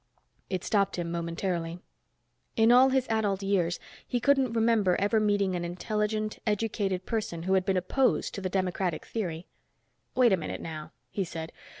It 0.49 0.63
stopped 0.63 0.95
him 0.95 1.11
momentarily. 1.11 1.77
In 2.55 2.71
all 2.71 2.89
his 2.89 3.05
adult 3.07 3.43
years, 3.43 3.79
he 4.07 4.19
couldn't 4.19 4.53
remember 4.53 4.95
ever 4.97 5.19
meeting 5.19 5.55
an 5.55 5.63
intelligent, 5.63 6.39
educated 6.47 7.05
person 7.05 7.43
who 7.43 7.53
had 7.53 7.65
been 7.65 7.77
opposed 7.77 8.33
to 8.33 8.41
the 8.41 8.49
democratic 8.49 9.05
theory. 9.05 9.45
"Wait 10.15 10.33
a 10.33 10.37
minute, 10.37 10.59
now," 10.59 10.91
he 11.11 11.23
said. 11.23 11.51